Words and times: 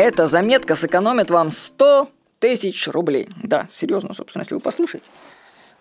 Эта 0.00 0.26
заметка 0.28 0.76
сэкономит 0.76 1.28
вам 1.28 1.50
100 1.50 2.08
тысяч 2.38 2.88
рублей. 2.88 3.28
Да, 3.42 3.66
серьезно, 3.68 4.14
собственно, 4.14 4.40
если 4.40 4.54
вы 4.54 4.60
послушаете. 4.62 5.04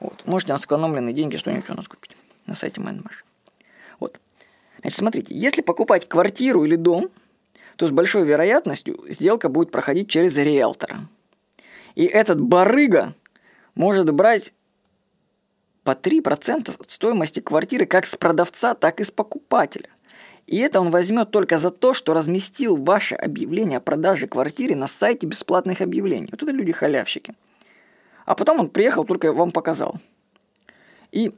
Вот. 0.01 0.25
Можете 0.25 0.51
на 0.51 0.57
сэкономленные 0.57 1.13
деньги 1.13 1.37
что-нибудь 1.37 1.69
у 1.69 1.73
нас 1.73 1.87
купить 1.87 2.11
на 2.45 2.53
сайте 2.53 2.81
Майнмаш. 2.81 3.23
Вот. 3.97 4.19
Значит, 4.81 4.99
смотрите, 4.99 5.33
если 5.33 5.61
покупать 5.61 6.09
квартиру 6.09 6.65
или 6.65 6.75
дом, 6.75 7.09
то 7.77 7.87
с 7.87 7.91
большой 7.91 8.25
вероятностью 8.25 9.01
сделка 9.07 9.47
будет 9.47 9.71
проходить 9.71 10.09
через 10.09 10.35
риэлтора. 10.35 11.07
И 11.95 12.03
этот 12.03 12.41
барыга 12.41 13.15
может 13.73 14.11
брать 14.11 14.53
по 15.85 15.91
3% 15.91 16.75
от 16.77 16.89
стоимости 16.89 17.39
квартиры 17.39 17.85
как 17.85 18.05
с 18.05 18.17
продавца, 18.17 18.73
так 18.73 18.99
и 18.99 19.05
с 19.05 19.11
покупателя. 19.11 19.87
И 20.49 20.57
это 20.57 20.81
он 20.81 20.89
возьмет 20.89 21.29
только 21.29 21.59
за 21.59 21.69
то, 21.69 21.93
что 21.93 22.15
разместил 22.15 22.75
ваше 22.75 23.13
объявление 23.13 23.77
о 23.77 23.81
продаже 23.81 24.25
квартиры 24.25 24.73
на 24.73 24.87
сайте 24.87 25.27
бесплатных 25.27 25.79
объявлений. 25.79 26.29
Вот 26.31 26.41
это 26.41 26.51
люди 26.51 26.71
халявщики. 26.71 27.35
А 28.25 28.33
потом 28.33 28.61
он 28.61 28.69
приехал, 28.69 29.05
только 29.05 29.31
вам 29.31 29.51
показал. 29.51 29.99
И 31.11 31.33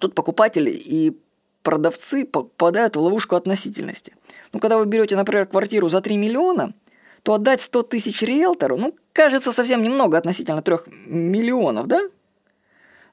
тут 0.00 0.14
покупатели 0.14 0.70
и 0.70 1.16
продавцы 1.62 2.26
попадают 2.26 2.96
в 2.96 3.00
ловушку 3.00 3.36
относительности. 3.36 4.14
Ну, 4.52 4.60
когда 4.60 4.76
вы 4.76 4.84
берете, 4.84 5.16
например, 5.16 5.46
квартиру 5.46 5.88
за 5.88 6.02
3 6.02 6.18
миллиона, 6.18 6.74
то 7.22 7.32
отдать 7.32 7.62
100 7.62 7.84
тысяч 7.84 8.20
риэлтору, 8.20 8.76
ну, 8.76 8.94
кажется 9.14 9.50
совсем 9.50 9.82
немного 9.82 10.18
относительно 10.18 10.60
3 10.60 10.76
миллионов, 11.06 11.86
да? 11.86 12.02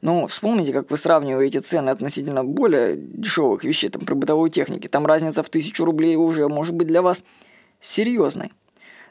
Но 0.02 0.26
вспомните, 0.26 0.74
как 0.74 0.90
вы 0.90 0.98
сравниваете 0.98 1.62
цены 1.62 1.92
относительно 1.92 2.44
более 2.44 2.96
дешевых 2.98 3.64
вещей, 3.64 3.90
там, 3.90 4.04
при 4.04 4.16
бытовой 4.16 4.50
технике. 4.50 4.90
Там 4.90 5.06
разница 5.06 5.44
в 5.44 5.50
тысячу 5.50 5.86
рублей 5.86 6.16
уже 6.16 6.48
может 6.48 6.74
быть 6.74 6.88
для 6.88 7.04
вас 7.04 7.24
серьезной. 7.80 8.52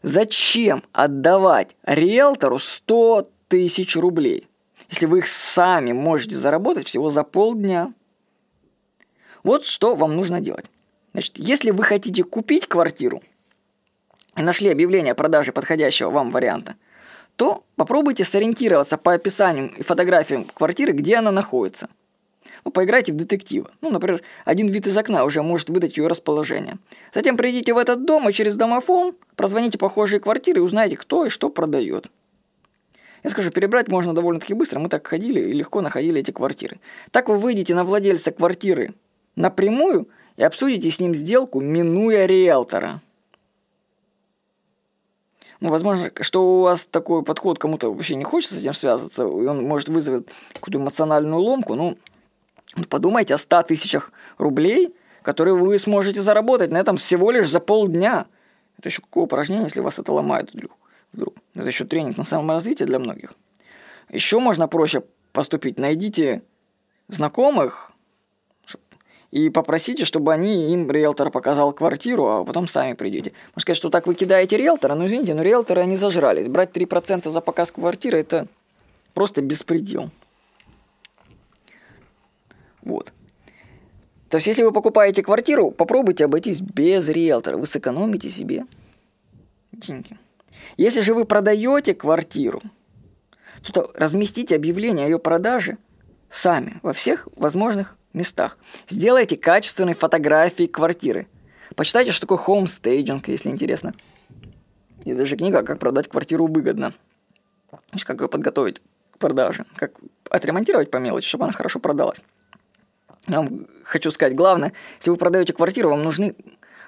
Зачем 0.02 0.82
отдавать 0.92 1.76
риэлтору 1.84 2.58
100 2.58 3.28
тысяч 3.48 3.96
рублей, 3.96 4.48
если 4.88 5.06
вы 5.06 5.18
их 5.18 5.28
сами 5.28 5.92
можете 5.92 6.36
заработать 6.36 6.86
всего 6.86 7.10
за 7.10 7.22
полдня? 7.22 7.92
Вот 9.44 9.64
что 9.64 9.94
вам 9.94 10.16
нужно 10.16 10.40
делать. 10.40 10.66
Значит, 11.12 11.38
если 11.38 11.70
вы 11.70 11.84
хотите 11.84 12.24
купить 12.24 12.66
квартиру 12.66 13.22
и 14.36 14.42
нашли 14.42 14.70
объявление 14.70 15.12
о 15.12 15.16
продаже 15.16 15.52
подходящего 15.52 16.10
вам 16.10 16.32
варианта– 16.32 16.74
то 17.40 17.64
попробуйте 17.80 18.24
сориентироваться 18.24 18.98
по 18.98 19.14
описанию 19.14 19.70
и 19.74 19.82
фотографиям 19.82 20.44
квартиры, 20.44 20.92
где 20.92 21.16
она 21.16 21.30
находится. 21.30 21.88
Ну, 22.62 22.72
поиграйте 22.72 23.10
в 23.10 23.16
детектива. 23.16 23.70
Ну, 23.80 23.88
например, 23.88 24.20
один 24.44 24.68
вид 24.68 24.86
из 24.86 24.94
окна 24.98 25.24
уже 25.24 25.42
может 25.42 25.70
выдать 25.70 25.96
ее 25.96 26.06
расположение. 26.06 26.76
Затем 27.14 27.38
придите 27.38 27.72
в 27.72 27.78
этот 27.78 28.04
дом 28.04 28.28
и 28.28 28.34
через 28.34 28.56
домофон 28.56 29.14
прозвоните 29.34 29.78
похожие 29.78 30.20
квартиры 30.20 30.60
и 30.60 30.62
узнаете, 30.62 30.98
кто 30.98 31.24
и 31.24 31.30
что 31.30 31.48
продает. 31.48 32.08
Я 33.24 33.30
скажу, 33.30 33.50
перебрать 33.50 33.88
можно 33.88 34.14
довольно-таки 34.14 34.52
быстро. 34.52 34.78
Мы 34.78 34.90
так 34.90 35.06
ходили 35.06 35.40
и 35.40 35.54
легко 35.54 35.80
находили 35.80 36.20
эти 36.20 36.32
квартиры. 36.32 36.80
Так 37.12 37.30
вы 37.30 37.38
выйдете 37.38 37.74
на 37.74 37.84
владельца 37.84 38.30
квартиры 38.30 38.92
напрямую 39.36 40.06
и 40.36 40.42
обсудите 40.42 40.90
с 40.90 41.00
ним 41.00 41.14
сделку, 41.14 41.62
минуя 41.62 42.26
риэлтора. 42.26 43.00
Ну, 45.60 45.68
возможно, 45.68 46.10
что 46.22 46.42
у 46.42 46.60
вас 46.62 46.86
такой 46.86 47.22
подход 47.22 47.58
кому-то 47.58 47.92
вообще 47.92 48.14
не 48.14 48.24
хочется 48.24 48.54
с 48.54 48.58
этим 48.60 48.72
связываться, 48.72 49.22
и 49.22 49.26
он 49.26 49.62
может 49.64 49.90
вызвать 49.90 50.26
какую-то 50.54 50.78
эмоциональную 50.78 51.40
ломку. 51.40 51.74
Ну, 51.74 51.98
подумайте 52.88 53.34
о 53.34 53.38
100 53.38 53.64
тысячах 53.64 54.10
рублей, 54.38 54.94
которые 55.22 55.54
вы 55.54 55.78
сможете 55.78 56.22
заработать 56.22 56.70
на 56.70 56.78
этом 56.78 56.96
всего 56.96 57.30
лишь 57.30 57.48
за 57.50 57.60
полдня. 57.60 58.26
Это 58.78 58.88
еще 58.88 59.02
какое 59.02 59.24
упражнение, 59.24 59.64
если 59.64 59.80
вас 59.80 59.98
это 59.98 60.12
ломает 60.12 60.54
вдруг. 60.54 60.72
Это 61.54 61.66
еще 61.66 61.84
тренинг 61.84 62.16
на 62.16 62.24
саморазвитие 62.24 62.86
для 62.86 62.98
многих. 62.98 63.34
Еще 64.08 64.38
можно 64.38 64.66
проще 64.66 65.02
поступить. 65.32 65.78
Найдите 65.78 66.42
знакомых, 67.08 67.92
и 69.30 69.48
попросите, 69.48 70.04
чтобы 70.04 70.32
они 70.32 70.72
им 70.72 70.90
риэлтор 70.90 71.30
показал 71.30 71.72
квартиру, 71.72 72.26
а 72.26 72.44
потом 72.44 72.66
сами 72.66 72.94
придете. 72.94 73.32
Можно 73.50 73.60
сказать, 73.60 73.76
что 73.76 73.90
так 73.90 74.06
вы 74.06 74.14
кидаете 74.14 74.56
риэлтора, 74.56 74.94
но 74.94 75.06
извините, 75.06 75.34
но 75.34 75.42
риэлторы 75.42 75.82
они 75.82 75.96
зажрались. 75.96 76.48
Брать 76.48 76.70
3% 76.76 77.28
за 77.28 77.40
показ 77.40 77.70
квартиры– 77.70 78.18
это 78.20 78.48
просто 79.14 79.40
беспредел. 79.40 80.10
Вот. 82.82 83.12
То 84.28 84.36
есть, 84.36 84.46
если 84.46 84.62
вы 84.62 84.72
покупаете 84.72 85.22
квартиру, 85.22 85.70
попробуйте 85.70 86.24
обойтись 86.24 86.60
без 86.60 87.08
риэлтора. 87.08 87.56
Вы 87.56 87.66
сэкономите 87.66 88.30
себе 88.30 88.64
деньги. 89.72 90.18
Если 90.76 91.00
же 91.00 91.14
вы 91.14 91.24
продаете 91.24 91.94
квартиру, 91.94 92.62
то 93.72 93.90
разместите 93.94 94.56
объявление 94.56 95.06
о 95.06 95.08
ее 95.08 95.18
продаже 95.18 95.78
сами 96.30 96.80
во 96.82 96.92
всех 96.92 97.28
возможных 97.36 97.96
местах. 98.12 98.58
Сделайте 98.88 99.36
качественные 99.36 99.94
фотографии 99.94 100.66
квартиры. 100.66 101.26
Почитайте, 101.76 102.12
что 102.12 102.22
такое 102.22 102.38
home 102.38 102.68
staging, 102.68 103.28
если 103.28 103.50
интересно. 103.50 103.94
Есть 105.04 105.18
даже 105.18 105.36
книга 105.36 105.62
«Как 105.62 105.78
продать 105.78 106.08
квартиру 106.08 106.46
выгодно». 106.46 106.92
Как 108.04 108.20
ее 108.20 108.28
подготовить 108.28 108.82
к 109.12 109.18
продаже. 109.18 109.64
Как 109.76 109.92
отремонтировать 110.28 110.90
по 110.90 110.98
мелочи, 110.98 111.28
чтобы 111.28 111.44
она 111.44 111.52
хорошо 111.52 111.78
продалась. 111.78 112.20
Я 113.28 113.38
вам 113.38 113.66
хочу 113.84 114.10
сказать, 114.10 114.34
главное, 114.34 114.72
если 114.98 115.10
вы 115.10 115.16
продаете 115.16 115.52
квартиру, 115.52 115.90
вам 115.90 116.02
нужны 116.02 116.34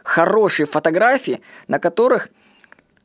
хорошие 0.02 0.66
фотографии, 0.66 1.40
на 1.68 1.78
которых 1.78 2.28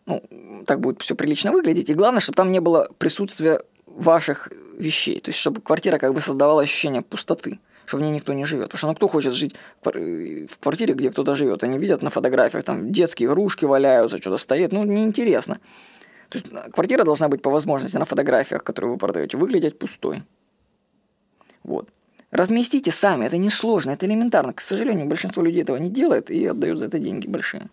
ну, 0.06 0.24
так 0.66 0.80
будет 0.80 1.02
все 1.02 1.16
прилично 1.16 1.52
выглядеть. 1.52 1.90
И 1.90 1.94
главное, 1.94 2.22
чтобы 2.22 2.38
там 2.38 2.52
не 2.52 2.60
было 2.60 2.90
присутствия 2.98 3.62
ваших 3.86 4.50
вещей. 4.78 5.20
То 5.20 5.30
есть, 5.30 5.40
чтобы 5.40 5.62
квартира 5.62 5.98
как 5.98 6.14
бы 6.14 6.22
создавала 6.22 6.62
ощущение 6.62 7.02
пустоты 7.02 7.60
что 7.88 7.98
в 7.98 8.02
ней 8.02 8.12
никто 8.12 8.34
не 8.34 8.44
живет. 8.44 8.66
Потому 8.66 8.78
что 8.78 8.88
ну 8.88 8.96
кто 8.96 9.08
хочет 9.08 9.34
жить 9.34 9.56
в 9.82 10.58
квартире, 10.60 10.94
где 10.94 11.10
кто-то 11.10 11.36
живет? 11.36 11.64
Они 11.64 11.80
видят 11.80 12.02
на 12.02 12.10
фотографиях, 12.10 12.66
там 12.66 12.92
детские 12.92 13.30
игрушки 13.30 13.64
валяются, 13.64 14.18
что-то 14.18 14.36
стоит. 14.38 14.74
Ну, 14.74 14.84
неинтересно. 14.84 15.60
То 16.28 16.38
есть 16.38 16.50
квартира 16.74 17.06
должна 17.06 17.30
быть 17.30 17.42
по 17.42 17.50
возможности 17.50 17.96
на 17.96 18.04
фотографиях, 18.04 18.62
которые 18.62 18.92
вы 18.92 18.98
продаете, 18.98 19.38
выглядеть 19.38 19.80
пустой. 19.80 20.24
Вот. 21.64 21.88
Разместите 22.30 22.92
сами, 22.92 23.26
это 23.26 23.38
несложно, 23.38 23.92
это 23.92 24.06
элементарно. 24.06 24.52
К 24.52 24.60
сожалению, 24.60 25.06
большинство 25.06 25.42
людей 25.42 25.64
этого 25.64 25.78
не 25.78 25.90
делает 25.90 26.30
и 26.30 26.46
отдают 26.46 26.80
за 26.80 26.88
это 26.88 27.00
деньги 27.00 27.26
большие. 27.26 27.70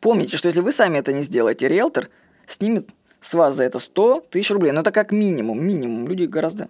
Помните, 0.00 0.36
что 0.36 0.48
если 0.48 0.60
вы 0.60 0.72
сами 0.72 0.98
это 0.98 1.12
не 1.12 1.22
сделаете, 1.22 1.68
риэлтор 1.68 2.08
снимет 2.48 2.88
с 3.20 3.32
вас 3.34 3.54
за 3.54 3.62
это 3.62 3.78
100 3.78 4.26
тысяч 4.28 4.50
рублей. 4.50 4.72
Но 4.72 4.80
это 4.80 4.90
как 4.90 5.12
минимум, 5.12 5.64
минимум. 5.64 6.08
Люди 6.08 6.24
гораздо 6.24 6.68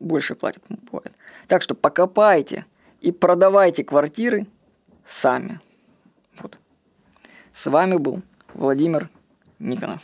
больше 0.00 0.34
платят, 0.34 0.62
бывает. 0.68 1.12
Так 1.46 1.62
что 1.62 1.74
покопайте 1.74 2.64
и 3.00 3.12
продавайте 3.12 3.84
квартиры 3.84 4.46
сами. 5.06 5.60
Вот. 6.38 6.58
С 7.52 7.66
вами 7.66 7.96
был 7.96 8.22
Владимир 8.54 9.08
Никонов. 9.58 10.02